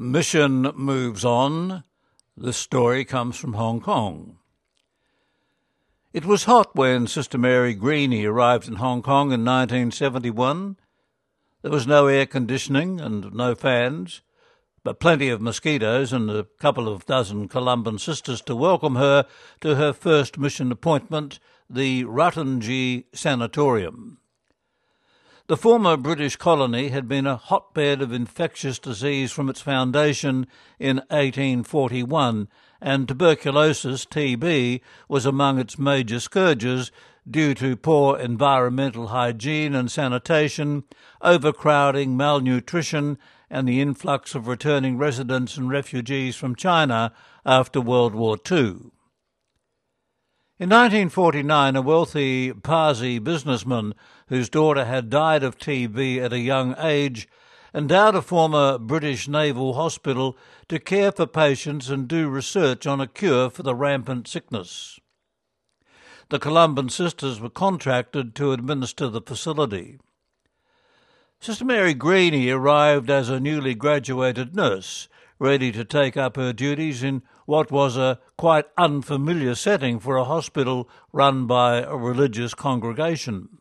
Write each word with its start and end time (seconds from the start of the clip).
Mission 0.00 0.62
moves 0.76 1.24
on. 1.24 1.82
This 2.36 2.56
story 2.56 3.04
comes 3.04 3.36
from 3.36 3.54
Hong 3.54 3.80
Kong. 3.80 4.38
It 6.12 6.24
was 6.24 6.44
hot 6.44 6.76
when 6.76 7.08
Sister 7.08 7.36
Mary 7.36 7.74
Greeny 7.74 8.24
arrived 8.24 8.68
in 8.68 8.76
Hong 8.76 9.02
Kong 9.02 9.32
in 9.32 9.44
1971. 9.44 10.76
There 11.62 11.72
was 11.72 11.88
no 11.88 12.06
air 12.06 12.26
conditioning 12.26 13.00
and 13.00 13.34
no 13.34 13.56
fans, 13.56 14.22
but 14.84 15.00
plenty 15.00 15.30
of 15.30 15.40
mosquitoes 15.40 16.12
and 16.12 16.30
a 16.30 16.46
couple 16.60 16.88
of 16.88 17.04
dozen 17.04 17.48
Columban 17.48 17.98
sisters 17.98 18.40
to 18.42 18.54
welcome 18.54 18.94
her 18.94 19.26
to 19.62 19.74
her 19.74 19.92
first 19.92 20.38
mission 20.38 20.70
appointment, 20.70 21.40
the 21.68 22.04
Ruttonjee 22.04 23.06
Sanatorium. 23.12 24.20
The 25.48 25.56
former 25.56 25.96
British 25.96 26.36
colony 26.36 26.88
had 26.88 27.08
been 27.08 27.26
a 27.26 27.38
hotbed 27.38 28.02
of 28.02 28.12
infectious 28.12 28.78
disease 28.78 29.32
from 29.32 29.48
its 29.48 29.62
foundation 29.62 30.46
in 30.78 30.98
1841, 31.08 32.48
and 32.82 33.08
tuberculosis, 33.08 34.04
TB, 34.04 34.82
was 35.08 35.24
among 35.24 35.58
its 35.58 35.78
major 35.78 36.20
scourges 36.20 36.92
due 37.26 37.54
to 37.54 37.76
poor 37.76 38.18
environmental 38.18 39.06
hygiene 39.06 39.74
and 39.74 39.90
sanitation, 39.90 40.84
overcrowding, 41.22 42.14
malnutrition, 42.14 43.16
and 43.48 43.66
the 43.66 43.80
influx 43.80 44.34
of 44.34 44.48
returning 44.48 44.98
residents 44.98 45.56
and 45.56 45.70
refugees 45.70 46.36
from 46.36 46.56
China 46.56 47.10
after 47.46 47.80
World 47.80 48.14
War 48.14 48.36
II. 48.52 48.90
In 50.60 50.70
1949, 50.70 51.76
a 51.76 51.82
wealthy 51.82 52.52
Parsi 52.52 53.20
businessman 53.20 53.94
whose 54.26 54.48
daughter 54.48 54.86
had 54.86 55.08
died 55.08 55.44
of 55.44 55.56
TB 55.56 56.18
at 56.18 56.32
a 56.32 56.40
young 56.40 56.74
age 56.80 57.28
endowed 57.72 58.16
a 58.16 58.22
former 58.22 58.76
British 58.76 59.28
naval 59.28 59.74
hospital 59.74 60.36
to 60.68 60.80
care 60.80 61.12
for 61.12 61.28
patients 61.28 61.90
and 61.90 62.08
do 62.08 62.28
research 62.28 62.88
on 62.88 63.00
a 63.00 63.06
cure 63.06 63.50
for 63.50 63.62
the 63.62 63.76
rampant 63.76 64.26
sickness. 64.26 64.98
The 66.28 66.40
Columban 66.40 66.88
sisters 66.88 67.40
were 67.40 67.50
contracted 67.50 68.34
to 68.34 68.50
administer 68.50 69.06
the 69.06 69.22
facility. 69.22 70.00
Sister 71.38 71.64
Mary 71.64 71.94
Greeny 71.94 72.50
arrived 72.50 73.10
as 73.10 73.28
a 73.28 73.38
newly 73.38 73.76
graduated 73.76 74.56
nurse, 74.56 75.08
ready 75.38 75.72
to 75.72 75.84
take 75.84 76.16
up 76.16 76.36
her 76.36 76.52
duties 76.52 77.02
in 77.02 77.22
what 77.46 77.70
was 77.70 77.96
a 77.96 78.18
quite 78.36 78.66
unfamiliar 78.76 79.54
setting 79.54 79.98
for 79.98 80.16
a 80.16 80.24
hospital 80.24 80.88
run 81.12 81.46
by 81.46 81.82
a 81.82 81.96
religious 81.96 82.54
congregation. 82.54 83.58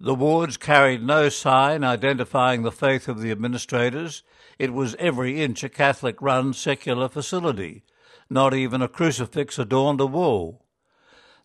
The 0.00 0.14
wards 0.14 0.56
carried 0.56 1.02
no 1.02 1.28
sign 1.28 1.82
identifying 1.82 2.62
the 2.62 2.70
faith 2.70 3.08
of 3.08 3.20
the 3.20 3.32
administrators. 3.32 4.22
It 4.58 4.72
was 4.72 4.94
every 4.98 5.42
inch 5.42 5.64
a 5.64 5.68
Catholic 5.68 6.22
run 6.22 6.52
secular 6.52 7.08
facility. 7.08 7.82
Not 8.30 8.54
even 8.54 8.80
a 8.80 8.88
crucifix 8.88 9.58
adorned 9.58 10.00
a 10.00 10.06
wall. 10.06 10.64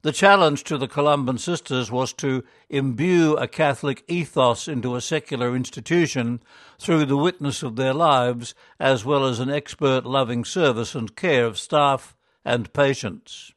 The 0.04 0.12
challenge 0.12 0.66
to 0.66 0.78
the 0.78 0.90
Columban 0.90 1.38
sisters 1.38 1.90
was 1.90 2.12
to 2.14 2.44
imbue 2.70 3.38
a 3.38 3.48
Catholic 3.48 4.04
ethos 4.10 4.68
into 4.68 4.98
a 4.98 5.02
secular 5.02 5.56
institution 5.56 6.42
through 6.78 7.06
the 7.06 7.16
witness 7.16 7.64
of 7.64 7.78
their 7.78 7.94
lives, 7.94 8.54
as 8.82 9.06
well 9.06 9.26
as 9.26 9.40
an 9.40 9.50
expert 9.50 10.06
loving 10.06 10.44
service 10.44 10.94
and 10.94 11.16
care 11.16 11.46
of 11.46 11.58
staff 11.58 12.18
and 12.44 12.74
patients. 12.74 13.54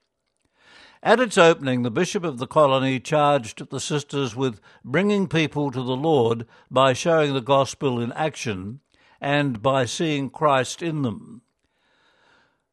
At 1.02 1.18
its 1.18 1.36
opening, 1.36 1.82
the 1.82 1.90
Bishop 1.90 2.22
of 2.22 2.38
the 2.38 2.46
colony 2.46 3.00
charged 3.00 3.68
the 3.68 3.80
sisters 3.80 4.36
with 4.36 4.60
bringing 4.84 5.26
people 5.26 5.72
to 5.72 5.82
the 5.82 5.96
Lord 5.96 6.46
by 6.70 6.92
showing 6.92 7.34
the 7.34 7.40
gospel 7.40 7.98
in 7.98 8.12
action 8.12 8.78
and 9.20 9.60
by 9.60 9.84
seeing 9.84 10.30
Christ 10.30 10.80
in 10.80 11.02
them. 11.02 11.42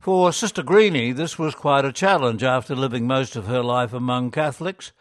For 0.03 0.33
Sister 0.33 0.63
Greeny, 0.63 1.13
this 1.13 1.39
was 1.39 1.55
quite 1.55 1.85
a 1.85 1.93
challenge 1.93 2.43
after 2.43 2.75
living 2.75 3.07
most 3.07 3.37
of 3.37 3.47
her 3.47 3.63
life 3.63 3.93
among 3.93 4.31
Catholics, 4.31 4.91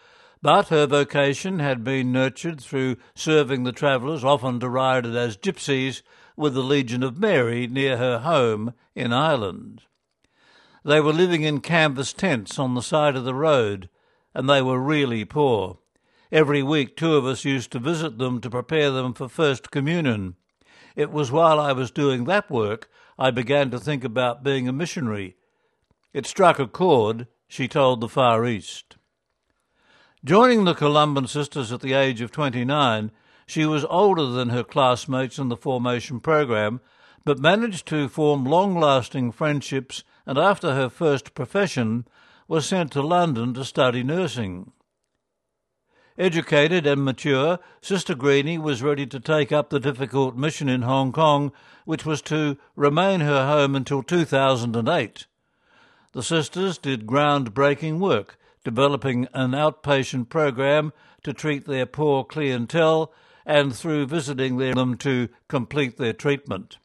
but 0.41 0.69
her 0.69 0.87
vocation 0.87 1.59
had 1.59 1.83
been 1.83 2.13
nurtured 2.13 2.61
through 2.61 2.99
serving 3.13 3.65
the 3.65 3.73
travellers, 3.73 4.23
often 4.23 4.61
derided 4.61 5.17
as 5.17 5.37
gypsies, 5.37 6.03
with 6.37 6.55
the 6.55 6.63
Legion 6.63 7.03
of 7.03 7.19
Mary 7.19 7.67
near 7.67 7.97
her 7.97 8.21
home 8.21 8.75
in 8.95 9.13
Ireland. 9.13 9.83
They 10.85 11.01
were 11.01 11.13
living 11.13 11.43
in 11.43 11.63
canvas 11.63 12.13
tents 12.13 12.57
on 12.57 12.77
the 12.77 12.81
side 12.81 13.17
of 13.17 13.25
the 13.25 13.35
road, 13.35 13.89
and 14.33 14.49
they 14.49 14.63
were 14.63 14.79
really 14.79 15.25
poor. 15.25 15.81
Every 16.31 16.63
week, 16.63 16.97
two 16.97 17.17
of 17.17 17.27
us 17.27 17.45
used 17.45 17.73
to 17.73 17.81
visit 17.81 18.19
them 18.19 18.41
to 18.41 18.49
prepare 18.49 18.93
them 18.93 19.15
for 19.15 19.29
First 19.29 19.73
Communion. 19.73 20.37
It 20.95 21.11
was 21.11 21.33
while 21.33 21.59
I 21.59 21.73
was 21.73 21.91
doing 21.91 22.27
that 22.27 22.49
work 22.49 22.89
I 23.19 23.31
began 23.31 23.71
to 23.71 23.79
think 23.79 24.05
about 24.05 24.43
being 24.43 24.69
a 24.69 24.73
missionary. 24.73 25.37
It 26.13 26.27
struck 26.27 26.59
a 26.59 26.67
chord, 26.67 27.27
she 27.47 27.69
told 27.69 28.01
the 28.01 28.09
Far 28.09 28.47
East. 28.47 28.97
Joining 30.25 30.65
the 30.65 30.75
Columban 30.75 31.27
sisters 31.27 31.73
at 31.73 31.81
the 31.81 31.95
age 31.95 32.21
of 32.21 32.31
29, 32.31 33.11
she 33.47 33.67
was 33.67 33.85
older 33.87 34.27
than 34.27 34.51
her 34.51 34.65
classmates 34.65 35.39
in 35.39 35.49
the 35.49 35.57
formation 35.57 36.21
program, 36.21 36.81
but 37.25 37.39
managed 37.39 37.87
to 37.89 38.09
form 38.09 38.45
long 38.45 38.79
lasting 38.79 39.33
friendships 39.33 40.05
and 40.27 40.39
after 40.39 40.75
her 40.75 40.89
first 40.89 41.35
profession 41.35 42.07
was 42.49 42.67
sent 42.67 42.93
to 42.93 43.03
London 43.03 43.55
to 43.55 43.65
study 43.65 44.03
nursing. 44.03 44.73
Educated 46.19 46.87
and 46.87 47.05
mature, 47.05 47.59
Sister 47.81 48.15
Greeny 48.15 48.59
was 48.59 48.83
ready 48.83 49.07
to 49.07 49.19
take 49.19 49.51
up 49.51 49.71
the 49.71 49.81
difficult 49.81 50.37
mission 50.37 50.69
in 50.69 50.83
Hong 50.83 51.11
Kong, 51.13 51.53
which 51.85 52.05
was 52.05 52.21
to 52.23 52.59
remain 52.77 53.21
her 53.21 53.47
home 53.47 53.75
until 53.75 54.03
2008. 54.03 55.27
The 56.13 56.23
sisters 56.23 56.77
did 56.77 57.07
groundbreaking 57.07 57.99
work 57.99 58.39
developing 58.65 59.27
an 59.33 59.53
outpatient 59.53 60.29
program 60.29 60.93
to 61.25 61.33
treat 61.33 61.67
their 61.67 61.87
poor 61.87 62.25
clientele 62.25 63.13
and 63.45 63.75
through 63.75 64.07
visiting 64.07 64.57
them 64.57 64.97
to 64.99 65.29
complete 65.49 65.97
their 65.97 66.13
treatment. 66.13 66.79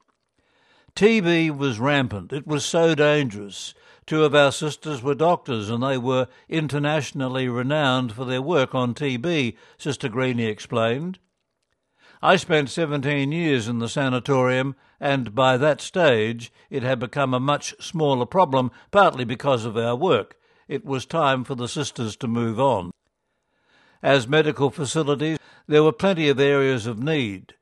TB 0.97 1.55
was 1.55 1.79
rampant. 1.79 2.33
It 2.33 2.47
was 2.47 2.65
so 2.65 2.95
dangerous. 2.95 3.75
Two 4.07 4.23
of 4.23 4.33
our 4.33 4.51
sisters 4.51 5.03
were 5.03 5.13
doctors 5.13 5.69
and 5.69 5.83
they 5.83 5.99
were 5.99 6.27
internationally 6.49 7.47
renowned 7.47 8.13
for 8.13 8.25
their 8.25 8.41
work 8.41 8.73
on 8.73 8.95
TB, 8.95 9.55
Sister 9.77 10.09
Greeny 10.09 10.45
explained. 10.45 11.19
I 12.19 12.35
spent 12.35 12.71
17 12.71 13.31
years 13.31 13.67
in 13.67 13.77
the 13.77 13.87
sanatorium, 13.87 14.75
and 14.99 15.35
by 15.35 15.55
that 15.57 15.81
stage 15.81 16.51
it 16.71 16.81
had 16.81 16.97
become 16.97 17.31
a 17.35 17.39
much 17.39 17.75
smaller 17.79 18.25
problem, 18.25 18.71
partly 18.89 19.23
because 19.23 19.65
of 19.65 19.77
our 19.77 19.95
work 19.95 20.35
it 20.67 20.83
was 20.83 21.05
time 21.05 21.43
for 21.43 21.53
the 21.53 21.67
sisters 21.67 22.15
to 22.15 22.27
move 22.27 22.59
on. 22.59 22.89
As 24.01 24.27
medical 24.27 24.71
facilities, 24.71 25.37
there 25.67 25.83
were 25.83 25.91
plenty 25.91 26.27
of 26.27 26.39
areas 26.39 26.87
of 26.87 26.97
need. 26.97 27.53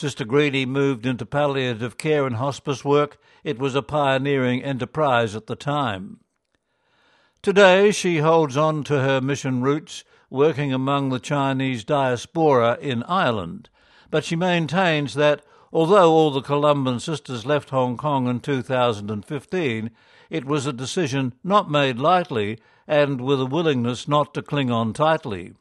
Sister 0.00 0.24
Greeny 0.24 0.64
moved 0.64 1.04
into 1.04 1.26
palliative 1.26 1.98
care 1.98 2.26
and 2.26 2.36
hospice 2.36 2.82
work. 2.82 3.18
It 3.44 3.58
was 3.58 3.74
a 3.74 3.82
pioneering 3.82 4.64
enterprise 4.64 5.36
at 5.36 5.46
the 5.46 5.54
time. 5.54 6.20
Today, 7.42 7.90
she 7.90 8.16
holds 8.16 8.56
on 8.56 8.82
to 8.84 9.02
her 9.02 9.20
mission 9.20 9.60
roots, 9.60 10.02
working 10.30 10.72
among 10.72 11.10
the 11.10 11.20
Chinese 11.20 11.84
diaspora 11.84 12.78
in 12.80 13.02
Ireland. 13.02 13.68
But 14.10 14.24
she 14.24 14.36
maintains 14.36 15.12
that, 15.16 15.44
although 15.70 16.10
all 16.10 16.30
the 16.30 16.40
Columban 16.40 16.98
sisters 16.98 17.44
left 17.44 17.68
Hong 17.68 17.98
Kong 17.98 18.26
in 18.26 18.40
2015, 18.40 19.90
it 20.30 20.46
was 20.46 20.64
a 20.64 20.72
decision 20.72 21.34
not 21.44 21.70
made 21.70 21.98
lightly 21.98 22.58
and 22.88 23.20
with 23.20 23.38
a 23.38 23.44
willingness 23.44 24.08
not 24.08 24.32
to 24.32 24.40
cling 24.40 24.70
on 24.70 24.94
tightly. 24.94 25.52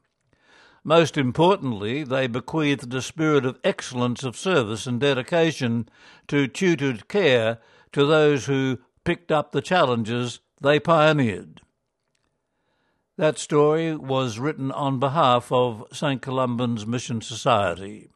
Most 0.90 1.18
importantly, 1.18 2.04
they 2.04 2.26
bequeathed 2.26 2.92
a 2.96 3.04
spirit 3.04 3.46
of 3.46 3.60
excellence 3.64 4.24
of 4.24 4.36
service 4.36 4.88
and 4.88 5.00
dedication 5.00 5.88
to 6.28 6.48
tutored 6.48 7.08
care 7.08 7.60
to 7.92 8.08
those 8.08 8.48
who 8.48 8.80
picked 9.04 9.32
up 9.32 9.52
the 9.52 9.62
challenges 9.62 10.40
they 10.60 10.80
pioneered. 10.80 11.62
That 13.18 13.38
story 13.38 13.96
was 13.96 14.40
written 14.40 14.72
on 14.72 15.00
behalf 15.00 15.52
of 15.52 15.86
St. 15.92 16.24
Columban's 16.24 16.88
Mission 16.88 17.22
Society. 17.22 18.10